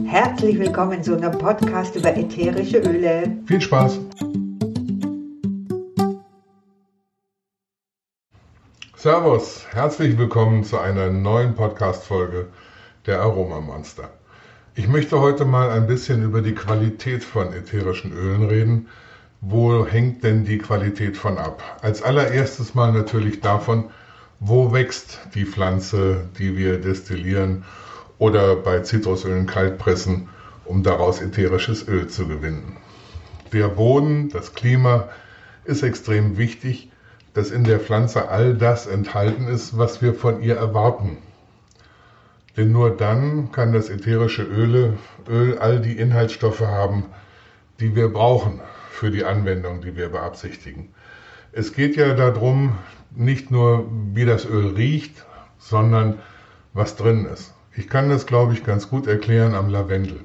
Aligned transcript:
Herzlich 0.00 0.58
willkommen 0.58 1.02
zu 1.02 1.16
einem 1.16 1.38
Podcast 1.38 1.94
über 1.96 2.16
ätherische 2.16 2.78
Öle. 2.78 3.36
Viel 3.46 3.60
Spaß! 3.60 4.00
Servus, 8.96 9.66
herzlich 9.70 10.16
willkommen 10.16 10.64
zu 10.64 10.78
einer 10.78 11.10
neuen 11.10 11.54
Podcast-Folge 11.54 12.48
der 13.04 13.20
Aromamonster. 13.20 14.08
Ich 14.74 14.88
möchte 14.88 15.20
heute 15.20 15.44
mal 15.44 15.70
ein 15.70 15.86
bisschen 15.86 16.22
über 16.22 16.40
die 16.40 16.54
Qualität 16.54 17.22
von 17.22 17.52
ätherischen 17.52 18.12
Ölen 18.12 18.44
reden. 18.44 18.88
Wo 19.42 19.86
hängt 19.86 20.24
denn 20.24 20.46
die 20.46 20.58
Qualität 20.58 21.18
von 21.18 21.36
ab? 21.36 21.62
Als 21.82 22.02
allererstes 22.02 22.74
mal 22.74 22.92
natürlich 22.92 23.40
davon, 23.40 23.90
wo 24.40 24.72
wächst 24.72 25.18
die 25.34 25.44
Pflanze, 25.44 26.28
die 26.38 26.56
wir 26.56 26.80
destillieren 26.80 27.64
oder 28.22 28.54
bei 28.54 28.78
Zitrusölen 28.78 29.46
kalt 29.46 29.78
pressen, 29.78 30.28
um 30.64 30.84
daraus 30.84 31.20
ätherisches 31.20 31.88
Öl 31.88 32.06
zu 32.06 32.28
gewinnen. 32.28 32.76
Der 33.52 33.66
Boden, 33.66 34.28
das 34.28 34.54
Klima 34.54 35.08
ist 35.64 35.82
extrem 35.82 36.38
wichtig, 36.38 36.92
dass 37.34 37.50
in 37.50 37.64
der 37.64 37.80
Pflanze 37.80 38.28
all 38.28 38.54
das 38.54 38.86
enthalten 38.86 39.48
ist, 39.48 39.76
was 39.76 40.02
wir 40.02 40.14
von 40.14 40.40
ihr 40.40 40.54
erwarten. 40.54 41.18
Denn 42.56 42.70
nur 42.70 42.96
dann 42.96 43.50
kann 43.50 43.72
das 43.72 43.90
ätherische 43.90 44.44
Öle, 44.44 44.98
Öl 45.28 45.58
all 45.58 45.80
die 45.80 45.98
Inhaltsstoffe 45.98 46.60
haben, 46.60 47.06
die 47.80 47.96
wir 47.96 48.08
brauchen 48.08 48.60
für 48.92 49.10
die 49.10 49.24
Anwendung, 49.24 49.80
die 49.80 49.96
wir 49.96 50.10
beabsichtigen. 50.10 50.94
Es 51.50 51.72
geht 51.74 51.96
ja 51.96 52.14
darum, 52.14 52.78
nicht 53.10 53.50
nur 53.50 53.90
wie 54.14 54.26
das 54.26 54.46
Öl 54.46 54.76
riecht, 54.76 55.26
sondern 55.58 56.20
was 56.72 56.94
drin 56.94 57.26
ist. 57.26 57.52
Ich 57.74 57.88
kann 57.88 58.10
das, 58.10 58.26
glaube 58.26 58.52
ich, 58.52 58.64
ganz 58.64 58.90
gut 58.90 59.06
erklären 59.06 59.54
am 59.54 59.70
Lavendel. 59.70 60.20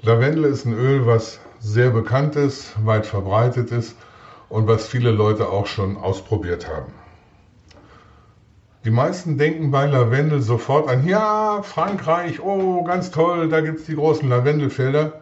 Lavendel 0.00 0.44
ist 0.44 0.64
ein 0.64 0.74
Öl, 0.74 1.06
was 1.06 1.40
sehr 1.58 1.90
bekannt 1.90 2.36
ist, 2.36 2.74
weit 2.84 3.04
verbreitet 3.04 3.72
ist 3.72 3.96
und 4.48 4.68
was 4.68 4.86
viele 4.86 5.10
Leute 5.10 5.48
auch 5.48 5.66
schon 5.66 5.96
ausprobiert 5.96 6.68
haben. 6.68 6.92
Die 8.84 8.90
meisten 8.90 9.38
denken 9.38 9.70
bei 9.70 9.86
Lavendel 9.86 10.40
sofort 10.40 10.88
an, 10.88 11.06
ja, 11.06 11.62
Frankreich, 11.62 12.40
oh, 12.40 12.84
ganz 12.84 13.10
toll, 13.10 13.48
da 13.48 13.60
gibt 13.60 13.80
es 13.80 13.86
die 13.86 13.94
großen 13.94 14.28
Lavendelfelder. 14.28 15.20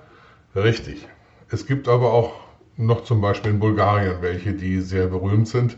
Richtig. 0.54 1.06
Es 1.50 1.66
gibt 1.66 1.88
aber 1.88 2.12
auch 2.12 2.32
noch 2.76 3.04
zum 3.04 3.20
Beispiel 3.20 3.52
in 3.52 3.60
Bulgarien 3.60 4.22
welche, 4.22 4.52
die 4.52 4.80
sehr 4.80 5.06
berühmt 5.06 5.48
sind. 5.48 5.76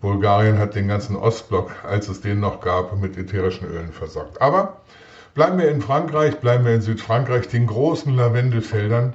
Bulgarien 0.00 0.58
hat 0.58 0.76
den 0.76 0.86
ganzen 0.86 1.16
Ostblock, 1.16 1.72
als 1.82 2.08
es 2.08 2.20
den 2.20 2.38
noch 2.38 2.60
gab, 2.60 2.96
mit 3.00 3.18
ätherischen 3.18 3.66
Ölen 3.66 3.92
versorgt. 3.92 4.40
Aber 4.40 4.80
bleiben 5.34 5.58
wir 5.58 5.68
in 5.70 5.82
Frankreich, 5.82 6.38
bleiben 6.38 6.64
wir 6.64 6.74
in 6.74 6.82
Südfrankreich, 6.82 7.48
den 7.48 7.66
großen 7.66 8.14
Lavendelfeldern. 8.14 9.14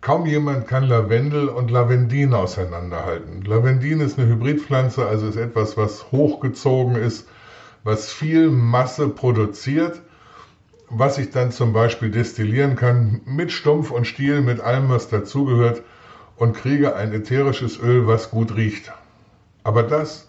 Kaum 0.00 0.24
jemand 0.24 0.66
kann 0.66 0.84
Lavendel 0.84 1.48
und 1.48 1.70
Lavendin 1.70 2.32
auseinanderhalten. 2.32 3.42
Lavendin 3.42 4.00
ist 4.00 4.18
eine 4.18 4.28
Hybridpflanze, 4.28 5.06
also 5.06 5.26
ist 5.26 5.36
etwas, 5.36 5.76
was 5.76 6.10
hochgezogen 6.10 6.96
ist, 6.96 7.28
was 7.82 8.10
viel 8.10 8.48
Masse 8.48 9.08
produziert, 9.08 10.00
was 10.88 11.18
ich 11.18 11.30
dann 11.30 11.52
zum 11.52 11.74
Beispiel 11.74 12.10
destillieren 12.10 12.76
kann 12.76 13.20
mit 13.26 13.52
Stumpf 13.52 13.90
und 13.90 14.06
Stiel, 14.06 14.40
mit 14.40 14.60
allem, 14.60 14.88
was 14.88 15.08
dazugehört 15.08 15.82
und 16.36 16.56
kriege 16.56 16.96
ein 16.96 17.12
ätherisches 17.12 17.78
Öl, 17.78 18.06
was 18.06 18.30
gut 18.30 18.56
riecht. 18.56 18.90
Aber 19.64 19.82
das, 19.82 20.28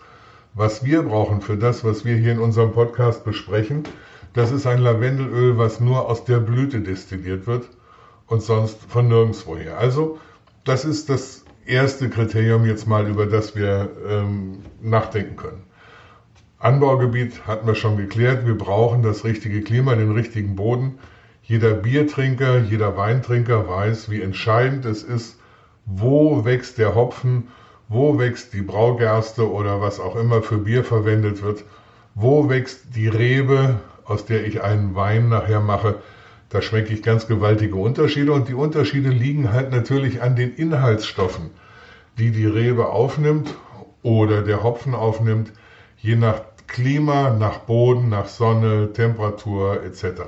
was 0.53 0.83
wir 0.83 1.03
brauchen 1.03 1.41
für 1.41 1.57
das, 1.57 1.83
was 1.83 2.05
wir 2.05 2.15
hier 2.15 2.31
in 2.31 2.39
unserem 2.39 2.71
Podcast 2.71 3.25
besprechen, 3.25 3.83
das 4.33 4.51
ist 4.51 4.65
ein 4.65 4.79
Lavendelöl, 4.79 5.57
was 5.57 5.79
nur 5.79 6.09
aus 6.09 6.25
der 6.25 6.39
Blüte 6.39 6.81
destilliert 6.81 7.45
wird 7.45 7.69
und 8.27 8.41
sonst 8.41 8.77
von 8.87 9.07
nirgendwoher. 9.07 9.77
Also, 9.77 10.19
das 10.63 10.83
ist 10.83 11.09
das 11.09 11.45
erste 11.65 12.09
Kriterium 12.09 12.65
jetzt 12.65 12.87
mal, 12.87 13.07
über 13.07 13.25
das 13.25 13.55
wir 13.55 13.89
ähm, 14.07 14.59
nachdenken 14.81 15.35
können. 15.35 15.63
Anbaugebiet 16.59 17.45
hatten 17.45 17.67
wir 17.67 17.75
schon 17.75 17.97
geklärt. 17.97 18.47
Wir 18.47 18.57
brauchen 18.57 19.03
das 19.03 19.23
richtige 19.23 19.61
Klima, 19.61 19.95
den 19.95 20.11
richtigen 20.11 20.55
Boden. 20.55 20.97
Jeder 21.43 21.73
Biertrinker, 21.73 22.59
jeder 22.59 22.97
Weintrinker 22.97 23.67
weiß, 23.67 24.09
wie 24.09 24.21
entscheidend 24.21 24.85
es 24.85 25.03
ist, 25.03 25.39
wo 25.85 26.43
wächst 26.43 26.77
der 26.77 26.95
Hopfen 26.95 27.49
wo 27.87 28.17
wächst 28.17 28.53
die 28.53 28.61
Braugerste 28.61 29.49
oder 29.49 29.81
was 29.81 29.99
auch 29.99 30.15
immer 30.15 30.41
für 30.41 30.57
Bier 30.57 30.83
verwendet 30.83 31.43
wird, 31.43 31.63
wo 32.15 32.49
wächst 32.49 32.95
die 32.95 33.07
Rebe, 33.07 33.79
aus 34.05 34.25
der 34.25 34.45
ich 34.45 34.63
einen 34.63 34.95
Wein 34.95 35.29
nachher 35.29 35.59
mache. 35.59 35.95
Da 36.49 36.61
schmecke 36.61 36.93
ich 36.93 37.03
ganz 37.03 37.27
gewaltige 37.27 37.75
Unterschiede 37.75 38.31
und 38.31 38.47
die 38.47 38.53
Unterschiede 38.53 39.09
liegen 39.09 39.51
halt 39.51 39.71
natürlich 39.71 40.21
an 40.21 40.35
den 40.35 40.55
Inhaltsstoffen, 40.55 41.51
die 42.17 42.31
die 42.31 42.45
Rebe 42.45 42.87
aufnimmt 42.87 43.53
oder 44.01 44.41
der 44.41 44.63
Hopfen 44.63 44.95
aufnimmt, 44.95 45.51
je 45.97 46.15
nach 46.15 46.41
Klima, 46.67 47.31
nach 47.31 47.59
Boden, 47.59 48.09
nach 48.09 48.27
Sonne, 48.27 48.93
Temperatur 48.93 49.83
etc. 49.83 50.21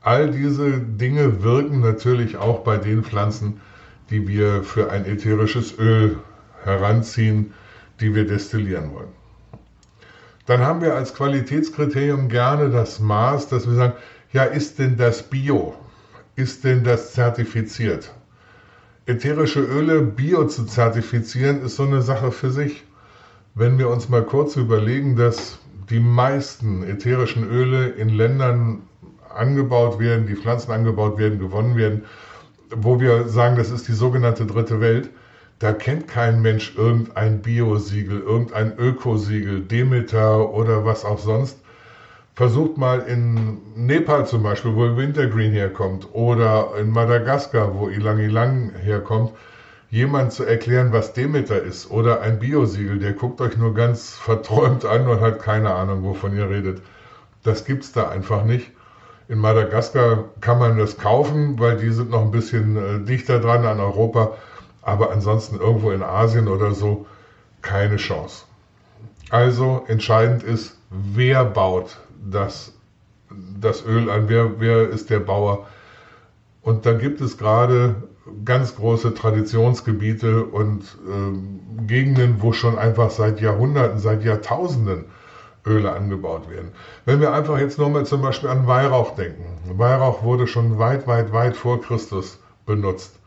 All 0.00 0.30
diese 0.30 0.78
Dinge 0.78 1.42
wirken 1.42 1.80
natürlich 1.80 2.36
auch 2.36 2.60
bei 2.60 2.76
den 2.76 3.04
Pflanzen, 3.04 3.60
die 4.10 4.26
wir 4.26 4.62
für 4.62 4.90
ein 4.90 5.04
ätherisches 5.04 5.78
Öl 5.78 6.18
heranziehen, 6.64 7.52
die 8.00 8.14
wir 8.14 8.26
destillieren 8.26 8.92
wollen. 8.92 9.12
Dann 10.46 10.60
haben 10.60 10.80
wir 10.80 10.94
als 10.94 11.14
Qualitätskriterium 11.14 12.28
gerne 12.28 12.70
das 12.70 13.00
Maß, 13.00 13.48
dass 13.48 13.68
wir 13.68 13.74
sagen, 13.74 13.92
ja, 14.32 14.44
ist 14.44 14.78
denn 14.78 14.96
das 14.96 15.22
Bio? 15.22 15.74
Ist 16.36 16.64
denn 16.64 16.84
das 16.84 17.12
zertifiziert? 17.12 18.12
Ätherische 19.06 19.60
Öle 19.60 20.02
Bio 20.02 20.46
zu 20.46 20.64
zertifizieren, 20.64 21.62
ist 21.62 21.76
so 21.76 21.84
eine 21.84 22.02
Sache 22.02 22.30
für 22.32 22.50
sich. 22.50 22.84
Wenn 23.54 23.78
wir 23.78 23.88
uns 23.88 24.08
mal 24.08 24.22
kurz 24.22 24.56
überlegen, 24.56 25.16
dass 25.16 25.58
die 25.90 26.00
meisten 26.00 26.82
ätherischen 26.82 27.48
Öle 27.48 27.88
in 27.88 28.08
Ländern 28.08 28.82
angebaut 29.34 29.98
werden, 29.98 30.26
die 30.26 30.36
Pflanzen 30.36 30.72
angebaut 30.72 31.18
werden, 31.18 31.38
gewonnen 31.38 31.76
werden, 31.76 32.04
wo 32.74 33.00
wir 33.00 33.28
sagen, 33.28 33.56
das 33.56 33.70
ist 33.70 33.88
die 33.88 33.92
sogenannte 33.92 34.46
dritte 34.46 34.80
Welt, 34.80 35.10
da 35.58 35.72
kennt 35.72 36.06
kein 36.06 36.40
Mensch 36.40 36.74
irgendein 36.76 37.42
Biosiegel, 37.42 38.20
irgendein 38.20 38.78
Ökosiegel, 38.78 39.60
Demeter 39.60 40.52
oder 40.52 40.84
was 40.84 41.04
auch 41.04 41.18
sonst. 41.18 41.58
Versucht 42.36 42.76
mal 42.76 43.00
in 43.00 43.58
Nepal 43.74 44.24
zum 44.26 44.44
Beispiel, 44.44 44.76
wo 44.76 44.96
Wintergreen 44.96 45.52
herkommt, 45.52 46.06
oder 46.12 46.74
in 46.78 46.90
Madagaskar, 46.90 47.74
wo 47.74 47.88
Ilang 47.88 48.18
Ilang 48.18 48.70
herkommt, 48.80 49.32
jemand 49.90 50.32
zu 50.32 50.44
erklären, 50.44 50.92
was 50.92 51.12
Demeter 51.12 51.60
ist 51.60 51.90
oder 51.90 52.20
ein 52.20 52.38
Biosiegel. 52.38 53.00
Der 53.00 53.12
guckt 53.12 53.40
euch 53.40 53.56
nur 53.56 53.74
ganz 53.74 54.10
verträumt 54.14 54.84
an 54.84 55.08
und 55.08 55.20
hat 55.20 55.40
keine 55.40 55.74
Ahnung, 55.74 56.04
wovon 56.04 56.36
ihr 56.36 56.48
redet. 56.48 56.80
Das 57.42 57.64
gibt's 57.64 57.90
da 57.90 58.08
einfach 58.08 58.44
nicht. 58.44 58.70
In 59.28 59.38
Madagaskar 59.38 60.24
kann 60.40 60.60
man 60.60 60.78
das 60.78 60.96
kaufen, 60.96 61.58
weil 61.58 61.76
die 61.76 61.90
sind 61.90 62.10
noch 62.10 62.22
ein 62.22 62.30
bisschen 62.30 62.76
äh, 62.76 63.04
dichter 63.04 63.40
dran 63.40 63.64
an 63.66 63.80
Europa 63.80 64.34
aber 64.88 65.10
ansonsten 65.10 65.60
irgendwo 65.60 65.90
in 65.90 66.02
Asien 66.02 66.48
oder 66.48 66.72
so 66.72 67.06
keine 67.60 67.96
Chance. 67.96 68.46
Also 69.28 69.84
entscheidend 69.86 70.42
ist, 70.42 70.78
wer 70.88 71.44
baut 71.44 71.98
das, 72.24 72.72
das 73.60 73.84
Öl 73.84 74.08
an, 74.10 74.30
wer, 74.30 74.58
wer 74.60 74.88
ist 74.88 75.10
der 75.10 75.20
Bauer. 75.20 75.66
Und 76.62 76.86
da 76.86 76.94
gibt 76.94 77.20
es 77.20 77.36
gerade 77.36 77.96
ganz 78.46 78.76
große 78.76 79.12
Traditionsgebiete 79.12 80.44
und 80.44 80.84
äh, 80.84 81.86
Gegenden, 81.86 82.36
wo 82.40 82.54
schon 82.54 82.78
einfach 82.78 83.10
seit 83.10 83.42
Jahrhunderten, 83.42 83.98
seit 83.98 84.24
Jahrtausenden 84.24 85.04
Öle 85.66 85.92
angebaut 85.92 86.48
werden. 86.48 86.72
Wenn 87.04 87.20
wir 87.20 87.34
einfach 87.34 87.58
jetzt 87.58 87.78
nochmal 87.78 88.06
zum 88.06 88.22
Beispiel 88.22 88.48
an 88.48 88.66
Weihrauch 88.66 89.14
denken. 89.16 89.44
Weihrauch 89.78 90.22
wurde 90.22 90.46
schon 90.46 90.78
weit, 90.78 91.06
weit, 91.06 91.32
weit 91.34 91.58
vor 91.58 91.82
Christus 91.82 92.38
benutzt. 92.64 93.18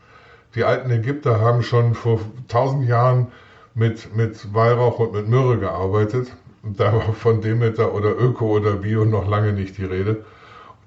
Die 0.54 0.64
alten 0.64 0.90
Ägypter 0.90 1.40
haben 1.40 1.62
schon 1.62 1.94
vor 1.94 2.20
tausend 2.48 2.86
Jahren 2.86 3.28
mit, 3.74 4.14
mit 4.14 4.52
Weihrauch 4.52 4.98
und 4.98 5.14
mit 5.14 5.28
Myrrhe 5.28 5.58
gearbeitet. 5.58 6.36
Da 6.62 6.92
war 6.92 7.14
von 7.14 7.40
Demeter 7.40 7.94
oder 7.94 8.10
Öko 8.10 8.56
oder 8.56 8.72
Bio 8.76 9.04
noch 9.04 9.26
lange 9.28 9.52
nicht 9.52 9.78
die 9.78 9.84
Rede. 9.84 10.24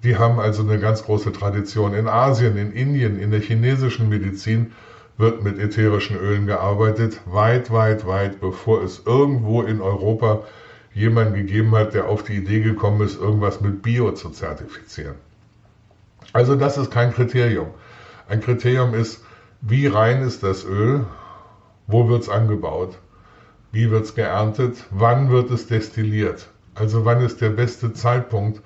Die 0.03 0.17
haben 0.17 0.39
also 0.39 0.61
eine 0.61 0.79
ganz 0.79 1.03
große 1.03 1.31
Tradition. 1.31 1.95
In 1.95 2.07
Asien, 2.07 2.57
in 2.57 2.71
Indien, 2.71 3.19
in 3.19 3.31
der 3.31 3.39
chinesischen 3.39 4.07
Medizin 4.07 4.71
wird 5.17 5.43
mit 5.43 5.57
ätherischen 5.57 6.17
Ölen 6.17 6.45
gearbeitet, 6.45 7.21
weit, 7.25 7.71
weit, 7.71 8.05
weit 8.05 8.39
bevor 8.39 8.83
es 8.83 9.01
irgendwo 9.05 9.63
in 9.63 9.81
Europa 9.81 10.43
jemanden 10.93 11.33
gegeben 11.33 11.75
hat, 11.75 11.93
der 11.93 12.07
auf 12.07 12.23
die 12.23 12.37
Idee 12.37 12.59
gekommen 12.61 13.01
ist, 13.01 13.19
irgendwas 13.19 13.61
mit 13.61 13.81
Bio 13.81 14.11
zu 14.11 14.29
zertifizieren. 14.29 15.15
Also 16.33 16.55
das 16.55 16.77
ist 16.77 16.91
kein 16.91 17.11
Kriterium. 17.13 17.67
Ein 18.27 18.41
Kriterium 18.41 18.93
ist, 18.93 19.24
wie 19.67 19.87
rein 19.87 20.21
ist 20.21 20.43
das 20.43 20.63
Öl? 20.63 21.05
Wo 21.87 22.07
wird 22.07 22.23
es 22.23 22.29
angebaut? 22.29 22.97
Wie 23.71 23.91
wird 23.91 24.05
es 24.05 24.15
geerntet? 24.15 24.85
Wann 24.91 25.29
wird 25.29 25.51
es 25.51 25.67
destilliert? 25.67 26.47
Also 26.75 27.05
wann 27.05 27.21
ist 27.21 27.41
der 27.41 27.49
beste 27.49 27.93
Zeitpunkt 27.93 28.61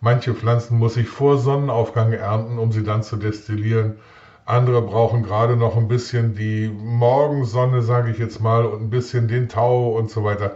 Manche 0.00 0.32
Pflanzen 0.32 0.78
muss 0.78 0.96
ich 0.96 1.08
vor 1.08 1.38
Sonnenaufgang 1.38 2.12
ernten, 2.12 2.58
um 2.58 2.70
sie 2.70 2.84
dann 2.84 3.02
zu 3.02 3.16
destillieren. 3.16 3.96
Andere 4.44 4.80
brauchen 4.80 5.24
gerade 5.24 5.56
noch 5.56 5.76
ein 5.76 5.88
bisschen 5.88 6.36
die 6.36 6.68
Morgensonne, 6.68 7.82
sage 7.82 8.12
ich 8.12 8.18
jetzt 8.18 8.40
mal, 8.40 8.64
und 8.64 8.80
ein 8.80 8.90
bisschen 8.90 9.26
den 9.26 9.48
Tau 9.48 9.90
und 9.90 10.08
so 10.08 10.22
weiter. 10.22 10.52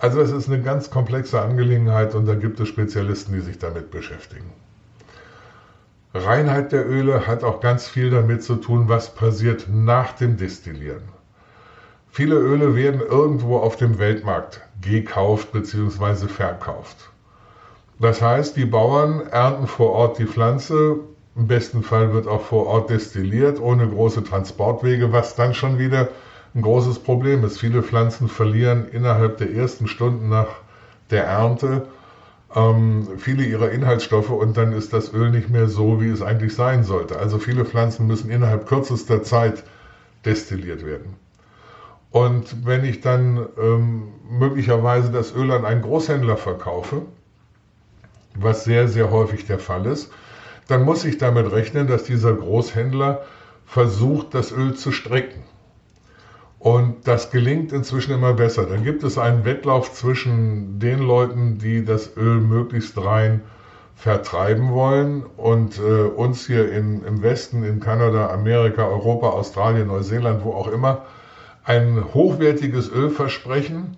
Also 0.00 0.20
es 0.20 0.32
ist 0.32 0.48
eine 0.48 0.60
ganz 0.60 0.90
komplexe 0.90 1.40
Angelegenheit 1.40 2.14
und 2.16 2.26
da 2.26 2.34
gibt 2.34 2.58
es 2.58 2.68
Spezialisten, 2.68 3.32
die 3.32 3.40
sich 3.40 3.58
damit 3.58 3.92
beschäftigen. 3.92 4.52
Reinheit 6.12 6.72
der 6.72 6.88
Öle 6.88 7.28
hat 7.28 7.44
auch 7.44 7.60
ganz 7.60 7.86
viel 7.86 8.10
damit 8.10 8.42
zu 8.42 8.56
tun, 8.56 8.88
was 8.88 9.14
passiert 9.14 9.66
nach 9.70 10.12
dem 10.12 10.36
Destillieren. 10.36 11.04
Viele 12.10 12.34
Öle 12.34 12.74
werden 12.74 13.00
irgendwo 13.00 13.58
auf 13.58 13.76
dem 13.76 14.00
Weltmarkt 14.00 14.60
gekauft 14.80 15.52
bzw. 15.52 16.26
verkauft. 16.26 17.10
Das 18.00 18.20
heißt, 18.20 18.56
die 18.56 18.64
Bauern 18.64 19.28
ernten 19.28 19.68
vor 19.68 19.92
Ort 19.92 20.18
die 20.18 20.26
Pflanze, 20.26 20.96
im 21.36 21.46
besten 21.46 21.84
Fall 21.84 22.12
wird 22.12 22.26
auch 22.26 22.42
vor 22.42 22.66
Ort 22.66 22.90
destilliert, 22.90 23.60
ohne 23.60 23.88
große 23.88 24.24
Transportwege, 24.24 25.12
was 25.12 25.36
dann 25.36 25.54
schon 25.54 25.78
wieder 25.78 26.08
ein 26.56 26.62
großes 26.62 26.98
Problem 26.98 27.44
ist. 27.44 27.60
Viele 27.60 27.84
Pflanzen 27.84 28.28
verlieren 28.28 28.88
innerhalb 28.88 29.38
der 29.38 29.52
ersten 29.52 29.86
Stunden 29.86 30.28
nach 30.28 30.48
der 31.10 31.24
Ernte 31.24 31.86
ähm, 32.54 33.18
viele 33.18 33.44
ihrer 33.44 33.70
Inhaltsstoffe 33.70 34.30
und 34.30 34.56
dann 34.56 34.72
ist 34.72 34.92
das 34.92 35.12
Öl 35.12 35.30
nicht 35.30 35.50
mehr 35.50 35.68
so, 35.68 36.00
wie 36.00 36.08
es 36.08 36.22
eigentlich 36.22 36.54
sein 36.54 36.84
sollte. 36.84 37.18
Also 37.18 37.38
viele 37.38 37.64
Pflanzen 37.64 38.06
müssen 38.06 38.30
innerhalb 38.30 38.66
kürzester 38.66 39.22
Zeit 39.22 39.62
destilliert 40.24 40.84
werden. 40.84 41.14
Und 42.10 42.66
wenn 42.66 42.84
ich 42.84 43.00
dann 43.00 43.46
ähm, 43.56 44.08
möglicherweise 44.28 45.12
das 45.12 45.32
Öl 45.34 45.52
an 45.52 45.64
einen 45.64 45.82
Großhändler 45.82 46.36
verkaufe, 46.36 47.02
was 48.34 48.64
sehr, 48.64 48.88
sehr 48.88 49.10
häufig 49.10 49.46
der 49.46 49.58
Fall 49.58 49.86
ist, 49.86 50.10
dann 50.66 50.84
muss 50.84 51.04
ich 51.04 51.18
damit 51.18 51.50
rechnen, 51.52 51.86
dass 51.86 52.04
dieser 52.04 52.32
Großhändler 52.34 53.22
versucht, 53.64 54.34
das 54.34 54.50
Öl 54.50 54.74
zu 54.74 54.90
strecken. 54.90 55.42
Und 56.60 57.08
das 57.08 57.30
gelingt 57.30 57.72
inzwischen 57.72 58.12
immer 58.12 58.34
besser. 58.34 58.66
Dann 58.66 58.84
gibt 58.84 59.02
es 59.02 59.16
einen 59.16 59.46
Wettlauf 59.46 59.94
zwischen 59.94 60.78
den 60.78 60.98
Leuten, 60.98 61.56
die 61.56 61.86
das 61.86 62.14
Öl 62.18 62.38
möglichst 62.38 63.02
rein 63.02 63.40
vertreiben 63.96 64.70
wollen 64.70 65.24
und 65.38 65.78
äh, 65.78 66.02
uns 66.02 66.46
hier 66.46 66.70
in, 66.70 67.02
im 67.04 67.22
Westen, 67.22 67.64
in 67.64 67.80
Kanada, 67.80 68.28
Amerika, 68.28 68.86
Europa, 68.86 69.30
Australien, 69.30 69.88
Neuseeland, 69.88 70.44
wo 70.44 70.52
auch 70.52 70.68
immer, 70.68 71.06
ein 71.64 72.04
hochwertiges 72.12 72.90
Öl 72.92 73.08
versprechen. 73.08 73.96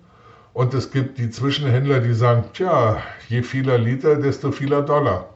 Und 0.53 0.73
es 0.73 0.89
gibt 0.89 1.17
die 1.17 1.31
Zwischenhändler, 1.31 1.99
die 1.99 2.13
sagen, 2.13 2.45
tja, 2.53 2.97
je 3.27 3.43
vieler 3.43 3.77
Liter, 3.77 4.15
desto 4.15 4.51
vieler 4.51 4.83
Dollar. 4.83 5.32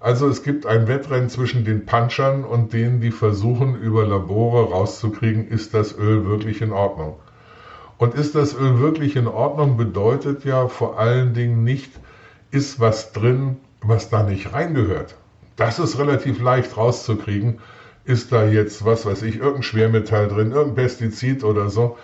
Also 0.00 0.28
es 0.28 0.42
gibt 0.42 0.64
ein 0.64 0.88
Wettrennen 0.88 1.28
zwischen 1.28 1.66
den 1.66 1.84
Punchern 1.84 2.44
und 2.44 2.72
denen, 2.72 3.02
die 3.02 3.10
versuchen, 3.10 3.74
über 3.74 4.06
Labore 4.06 4.70
rauszukriegen, 4.70 5.46
ist 5.46 5.74
das 5.74 5.96
Öl 5.96 6.24
wirklich 6.24 6.62
in 6.62 6.72
Ordnung. 6.72 7.16
Und 7.98 8.14
ist 8.14 8.34
das 8.34 8.54
Öl 8.54 8.80
wirklich 8.80 9.14
in 9.14 9.28
Ordnung, 9.28 9.76
bedeutet 9.76 10.46
ja 10.46 10.68
vor 10.68 10.98
allen 10.98 11.34
Dingen 11.34 11.64
nicht, 11.64 11.92
ist 12.50 12.80
was 12.80 13.12
drin, 13.12 13.58
was 13.82 14.08
da 14.08 14.22
nicht 14.22 14.54
reingehört. 14.54 15.16
Das 15.56 15.78
ist 15.78 15.98
relativ 15.98 16.40
leicht 16.40 16.78
rauszukriegen. 16.78 17.58
Ist 18.06 18.32
da 18.32 18.46
jetzt, 18.46 18.86
was 18.86 19.04
weiß 19.04 19.20
ich, 19.24 19.36
irgendein 19.36 19.62
Schwermetall 19.62 20.28
drin, 20.28 20.52
irgendein 20.52 20.86
Pestizid 20.86 21.44
oder 21.44 21.68
so. 21.68 21.98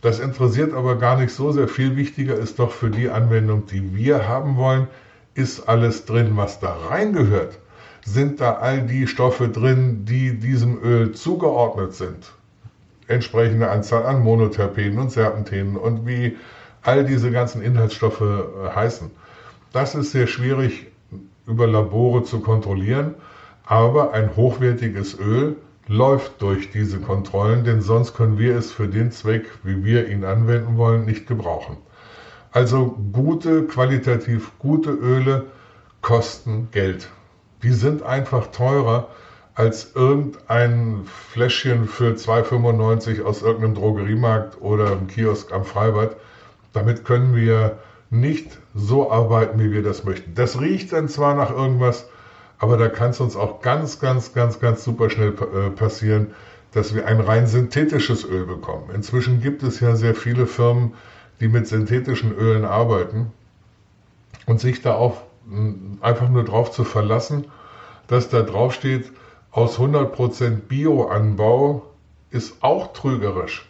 Das 0.00 0.18
interessiert 0.18 0.72
aber 0.72 0.96
gar 0.96 1.18
nicht 1.18 1.34
so 1.34 1.52
sehr. 1.52 1.68
Viel 1.68 1.96
wichtiger 1.96 2.36
ist 2.36 2.58
doch 2.58 2.70
für 2.70 2.88
die 2.88 3.10
Anwendung, 3.10 3.66
die 3.66 3.94
wir 3.94 4.26
haben 4.26 4.56
wollen, 4.56 4.88
ist 5.34 5.68
alles 5.68 6.04
drin, 6.04 6.32
was 6.34 6.60
da 6.60 6.76
reingehört? 6.88 7.58
Sind 8.04 8.40
da 8.40 8.54
all 8.54 8.82
die 8.82 9.06
Stoffe 9.06 9.48
drin, 9.48 10.04
die 10.04 10.38
diesem 10.38 10.82
Öl 10.82 11.12
zugeordnet 11.12 11.94
sind? 11.94 12.32
Entsprechende 13.08 13.70
Anzahl 13.70 14.04
an 14.06 14.22
Monoterpenen 14.22 14.98
und 14.98 15.10
Serpentinen 15.10 15.76
und 15.76 16.06
wie 16.06 16.36
all 16.82 17.04
diese 17.04 17.30
ganzen 17.30 17.62
Inhaltsstoffe 17.62 18.20
äh, 18.20 18.74
heißen. 18.74 19.10
Das 19.72 19.94
ist 19.94 20.12
sehr 20.12 20.26
schwierig 20.26 20.86
über 21.46 21.66
Labore 21.66 22.24
zu 22.24 22.40
kontrollieren, 22.40 23.14
aber 23.66 24.12
ein 24.12 24.36
hochwertiges 24.36 25.18
Öl 25.18 25.56
läuft 25.86 26.40
durch 26.40 26.70
diese 26.70 27.00
Kontrollen, 27.00 27.64
denn 27.64 27.82
sonst 27.82 28.14
können 28.14 28.38
wir 28.38 28.56
es 28.56 28.72
für 28.72 28.88
den 28.88 29.10
Zweck, 29.10 29.46
wie 29.62 29.84
wir 29.84 30.08
ihn 30.08 30.24
anwenden 30.24 30.76
wollen, 30.76 31.04
nicht 31.04 31.26
gebrauchen. 31.26 31.76
Also 32.54 32.96
gute, 33.12 33.64
qualitativ 33.64 34.52
gute 34.60 34.90
Öle 34.92 35.46
kosten 36.02 36.68
Geld. 36.70 37.08
Die 37.64 37.72
sind 37.72 38.04
einfach 38.04 38.46
teurer 38.52 39.08
als 39.56 39.90
irgendein 39.96 41.00
Fläschchen 41.32 41.88
für 41.88 42.12
2,95 42.12 43.24
aus 43.24 43.42
irgendeinem 43.42 43.74
Drogeriemarkt 43.74 44.62
oder 44.62 44.92
im 44.92 45.08
Kiosk 45.08 45.52
am 45.52 45.64
Freibad. 45.64 46.14
Damit 46.72 47.04
können 47.04 47.34
wir 47.34 47.78
nicht 48.10 48.56
so 48.72 49.10
arbeiten, 49.10 49.58
wie 49.58 49.72
wir 49.72 49.82
das 49.82 50.04
möchten. 50.04 50.36
Das 50.36 50.60
riecht 50.60 50.92
dann 50.92 51.08
zwar 51.08 51.34
nach 51.34 51.50
irgendwas, 51.50 52.08
aber 52.60 52.76
da 52.76 52.86
kann 52.86 53.10
es 53.10 53.18
uns 53.18 53.34
auch 53.34 53.62
ganz, 53.62 53.98
ganz, 53.98 54.32
ganz, 54.32 54.60
ganz 54.60 54.84
super 54.84 55.10
schnell 55.10 55.30
äh, 55.32 55.70
passieren, 55.70 56.28
dass 56.70 56.94
wir 56.94 57.08
ein 57.08 57.18
rein 57.18 57.48
synthetisches 57.48 58.24
Öl 58.24 58.46
bekommen. 58.46 58.90
Inzwischen 58.94 59.40
gibt 59.40 59.64
es 59.64 59.80
ja 59.80 59.96
sehr 59.96 60.14
viele 60.14 60.46
Firmen, 60.46 60.92
die 61.44 61.48
mit 61.48 61.68
synthetischen 61.68 62.34
Ölen 62.34 62.64
arbeiten 62.64 63.30
und 64.46 64.60
sich 64.60 64.80
da 64.80 64.94
auch 64.94 65.18
einfach 66.00 66.30
nur 66.30 66.42
drauf 66.42 66.70
zu 66.70 66.84
verlassen, 66.84 67.48
dass 68.06 68.30
da 68.30 68.40
drauf 68.40 68.72
steht, 68.72 69.12
aus 69.50 69.78
100% 69.78 70.60
Bioanbau 70.68 71.82
ist 72.30 72.62
auch 72.62 72.94
trügerisch. 72.94 73.68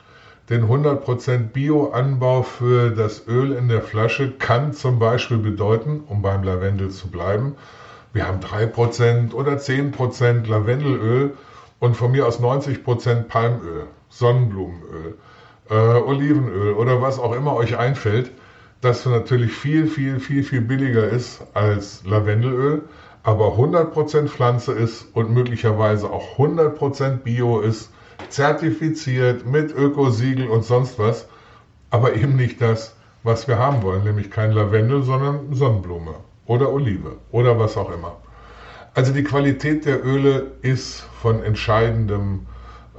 Denn 0.50 0.68
100% 0.68 1.48
Bioanbau 1.48 2.42
für 2.42 2.90
das 2.90 3.26
Öl 3.26 3.50
in 3.50 3.66
der 3.68 3.82
Flasche 3.82 4.30
kann 4.30 4.72
zum 4.72 5.00
Beispiel 5.00 5.38
bedeuten, 5.38 6.04
um 6.06 6.22
beim 6.22 6.44
Lavendel 6.44 6.90
zu 6.90 7.08
bleiben, 7.08 7.56
wir 8.12 8.28
haben 8.28 8.38
3% 8.38 9.34
oder 9.34 9.54
10% 9.54 10.46
Lavendelöl 10.46 11.36
und 11.80 11.96
von 11.96 12.12
mir 12.12 12.24
aus 12.28 12.38
90% 12.38 13.24
Palmöl, 13.24 13.88
Sonnenblumenöl 14.10 15.16
äh, 15.70 15.74
Olivenöl 15.74 16.74
oder 16.74 17.00
was 17.00 17.18
auch 17.18 17.34
immer 17.34 17.54
euch 17.54 17.76
einfällt, 17.76 18.30
das 18.80 19.06
natürlich 19.06 19.52
viel, 19.52 19.86
viel, 19.86 20.20
viel, 20.20 20.42
viel 20.42 20.60
billiger 20.60 21.08
ist 21.08 21.42
als 21.54 22.04
Lavendelöl, 22.04 22.82
aber 23.22 23.56
100% 23.56 24.26
Pflanze 24.26 24.72
ist 24.72 25.06
und 25.14 25.32
möglicherweise 25.32 26.10
auch 26.10 26.36
100% 26.36 27.18
Bio 27.18 27.60
ist, 27.60 27.90
zertifiziert 28.28 29.46
mit 29.46 29.74
Ökosiegel 29.74 30.48
und 30.48 30.64
sonst 30.64 30.98
was, 30.98 31.26
aber 31.90 32.14
eben 32.14 32.36
nicht 32.36 32.60
das, 32.60 32.94
was 33.22 33.48
wir 33.48 33.58
haben 33.58 33.82
wollen, 33.82 34.04
nämlich 34.04 34.30
kein 34.30 34.52
Lavendel, 34.52 35.02
sondern 35.02 35.54
Sonnenblume 35.54 36.14
oder 36.46 36.70
Olive 36.70 37.16
oder 37.32 37.58
was 37.58 37.76
auch 37.76 37.90
immer. 37.90 38.16
Also 38.94 39.12
die 39.12 39.24
Qualität 39.24 39.86
der 39.86 40.04
Öle 40.04 40.52
ist 40.62 41.00
von 41.22 41.42
entscheidendem 41.42 42.46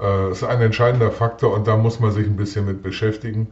äh, 0.02 0.32
ist 0.32 0.44
ein 0.44 0.62
entscheidender 0.62 1.12
Faktor 1.12 1.54
und 1.54 1.68
da 1.68 1.78
muss 1.78 2.00
man 2.00 2.12
sich 2.12 2.28
ein 2.28 2.36
bisschen 2.36 2.66
mit 2.66 2.84
beschäftigen. 2.84 3.48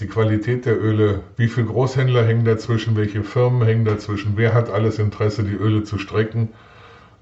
Die 0.00 0.06
Qualität 0.06 0.66
der 0.66 0.80
Öle, 0.80 1.20
wie 1.36 1.48
viele 1.48 1.66
Großhändler 1.66 2.24
hängen 2.24 2.44
dazwischen, 2.44 2.96
welche 2.96 3.22
Firmen 3.22 3.66
hängen 3.66 3.84
dazwischen, 3.84 4.32
wer 4.36 4.54
hat 4.54 4.70
alles 4.70 4.98
Interesse, 4.98 5.44
die 5.44 5.54
Öle 5.54 5.84
zu 5.84 5.98
strecken, 5.98 6.48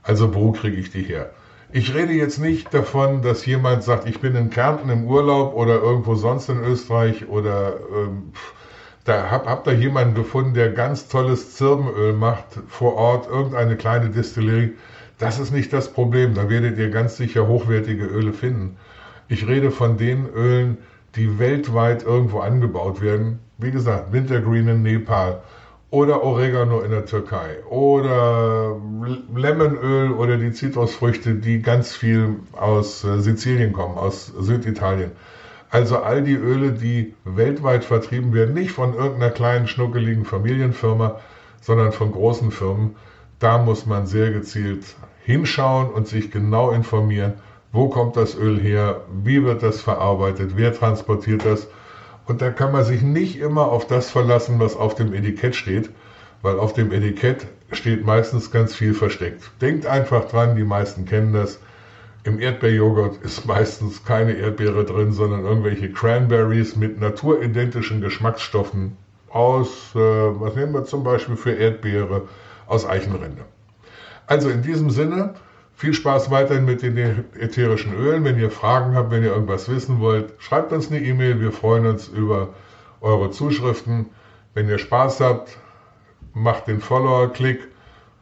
also 0.02 0.34
wo 0.34 0.52
kriege 0.52 0.76
ich 0.76 0.90
die 0.90 1.02
her? 1.02 1.30
Ich 1.70 1.92
rede 1.92 2.12
jetzt 2.12 2.38
nicht 2.38 2.72
davon, 2.72 3.20
dass 3.20 3.44
jemand 3.44 3.82
sagt, 3.82 4.08
ich 4.08 4.20
bin 4.20 4.34
in 4.34 4.48
Kärnten 4.48 4.88
im 4.88 5.04
Urlaub 5.04 5.54
oder 5.54 5.74
irgendwo 5.82 6.14
sonst 6.14 6.48
in 6.48 6.64
Österreich 6.64 7.28
oder 7.28 7.74
ähm, 7.94 8.32
da 9.04 9.30
hab, 9.30 9.46
hab 9.46 9.64
da 9.64 9.72
jemanden 9.72 10.14
gefunden, 10.14 10.54
der 10.54 10.70
ganz 10.70 11.08
tolles 11.08 11.56
Zirbenöl 11.56 12.14
macht 12.14 12.46
vor 12.68 12.94
Ort, 12.94 13.28
irgendeine 13.28 13.76
kleine 13.76 14.08
Distillerie. 14.08 14.76
Das 15.18 15.38
ist 15.38 15.52
nicht 15.52 15.72
das 15.72 15.92
Problem. 15.92 16.34
Da 16.34 16.48
werdet 16.48 16.78
ihr 16.78 16.90
ganz 16.90 17.16
sicher 17.16 17.46
hochwertige 17.48 18.04
Öle 18.04 18.32
finden. 18.32 18.76
Ich 19.28 19.46
rede 19.46 19.70
von 19.70 19.96
den 19.96 20.26
Ölen, 20.26 20.78
die 21.16 21.38
weltweit 21.38 22.04
irgendwo 22.04 22.38
angebaut 22.40 23.00
werden. 23.00 23.40
Wie 23.58 23.70
gesagt, 23.70 24.12
Wintergreen 24.12 24.68
in 24.68 24.82
Nepal 24.82 25.42
oder 25.90 26.22
Oregano 26.22 26.80
in 26.80 26.90
der 26.90 27.06
Türkei 27.06 27.64
oder 27.68 28.76
Lemonöl 29.34 30.12
oder 30.12 30.36
die 30.36 30.52
Zitrusfrüchte, 30.52 31.34
die 31.34 31.62
ganz 31.62 31.94
viel 31.94 32.36
aus 32.52 33.04
äh, 33.04 33.20
Sizilien 33.20 33.72
kommen, 33.72 33.96
aus 33.96 34.26
Süditalien. 34.26 35.12
Also 35.70 35.98
all 35.98 36.22
die 36.22 36.34
Öle, 36.34 36.72
die 36.72 37.14
weltweit 37.24 37.84
vertrieben 37.84 38.32
werden, 38.32 38.54
nicht 38.54 38.72
von 38.72 38.94
irgendeiner 38.94 39.30
kleinen 39.30 39.66
schnuckeligen 39.66 40.24
Familienfirma, 40.24 41.20
sondern 41.60 41.92
von 41.92 42.12
großen 42.12 42.50
Firmen. 42.50 42.96
Da 43.38 43.58
muss 43.58 43.86
man 43.86 44.06
sehr 44.06 44.30
gezielt 44.30 44.96
hinschauen 45.24 45.90
und 45.90 46.08
sich 46.08 46.30
genau 46.30 46.70
informieren, 46.70 47.34
wo 47.70 47.88
kommt 47.88 48.16
das 48.16 48.34
Öl 48.34 48.58
her, 48.58 49.02
wie 49.22 49.44
wird 49.44 49.62
das 49.62 49.80
verarbeitet, 49.80 50.52
wer 50.56 50.74
transportiert 50.74 51.44
das. 51.44 51.68
Und 52.26 52.42
da 52.42 52.50
kann 52.50 52.72
man 52.72 52.84
sich 52.84 53.02
nicht 53.02 53.38
immer 53.38 53.68
auf 53.68 53.86
das 53.86 54.10
verlassen, 54.10 54.58
was 54.58 54.76
auf 54.76 54.94
dem 54.94 55.12
Etikett 55.12 55.54
steht, 55.54 55.90
weil 56.42 56.58
auf 56.58 56.72
dem 56.72 56.90
Etikett 56.92 57.46
steht 57.72 58.04
meistens 58.04 58.50
ganz 58.50 58.74
viel 58.74 58.94
versteckt. 58.94 59.50
Denkt 59.60 59.86
einfach 59.86 60.24
dran, 60.24 60.56
die 60.56 60.64
meisten 60.64 61.04
kennen 61.04 61.32
das. 61.32 61.60
Im 62.24 62.40
Erdbeerjoghurt 62.40 63.18
ist 63.18 63.46
meistens 63.46 64.04
keine 64.04 64.32
Erdbeere 64.32 64.84
drin, 64.84 65.12
sondern 65.12 65.44
irgendwelche 65.44 65.90
Cranberries 65.90 66.74
mit 66.74 66.98
naturidentischen 66.98 68.00
Geschmacksstoffen 68.00 68.96
aus, 69.30 69.94
äh, 69.94 69.98
was 69.98 70.54
nehmen 70.56 70.72
wir 70.72 70.84
zum 70.84 71.04
Beispiel 71.04 71.36
für 71.36 71.52
Erdbeere, 71.52 72.22
aus 72.68 72.86
Eichenrinde. 72.86 73.44
Also 74.26 74.50
in 74.50 74.62
diesem 74.62 74.90
Sinne, 74.90 75.34
viel 75.74 75.94
Spaß 75.94 76.30
weiterhin 76.30 76.64
mit 76.64 76.82
den 76.82 76.96
ätherischen 77.38 77.94
Ölen. 77.94 78.24
Wenn 78.24 78.38
ihr 78.38 78.50
Fragen 78.50 78.94
habt, 78.94 79.10
wenn 79.10 79.22
ihr 79.22 79.30
irgendwas 79.32 79.68
wissen 79.68 80.00
wollt, 80.00 80.34
schreibt 80.38 80.72
uns 80.72 80.90
eine 80.90 81.00
E-Mail. 81.00 81.40
Wir 81.40 81.52
freuen 81.52 81.86
uns 81.86 82.08
über 82.08 82.48
eure 83.00 83.30
Zuschriften. 83.30 84.06
Wenn 84.54 84.68
ihr 84.68 84.78
Spaß 84.78 85.20
habt, 85.20 85.56
macht 86.34 86.66
den 86.66 86.80
Follower-Klick, 86.80 87.68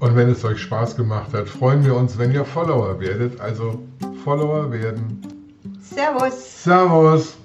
Und 0.00 0.16
wenn 0.16 0.30
es 0.30 0.44
euch 0.44 0.60
Spaß 0.60 0.96
gemacht 0.96 1.32
hat, 1.32 1.48
freuen 1.48 1.84
wir 1.84 1.94
uns, 1.94 2.18
wenn 2.18 2.32
ihr 2.32 2.44
Follower 2.44 2.98
werdet. 2.98 3.40
Also 3.40 3.80
Follower 4.24 4.72
werden. 4.72 5.20
Servus. 5.80 6.64
Servus. 6.64 7.36